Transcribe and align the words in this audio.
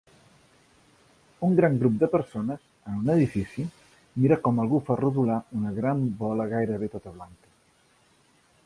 Un 1.47 1.51
gran 1.59 1.75
grup 1.83 1.99
de 2.03 2.09
persones 2.15 2.63
en 2.93 2.95
un 3.03 3.13
edifici 3.17 3.67
mira 4.25 4.39
com 4.49 4.65
algú 4.65 4.81
fa 4.89 4.99
rodolar 5.05 5.37
una 5.61 5.77
gran 5.79 6.03
bola 6.25 6.51
gairebé 6.57 6.93
tota 6.97 7.17
blanca. 7.21 7.55